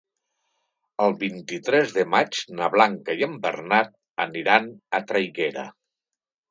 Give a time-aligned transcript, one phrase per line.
[1.07, 3.95] El vint-i-tres de maig na Blanca i en Bernat
[4.29, 5.73] aniran a Traiguera.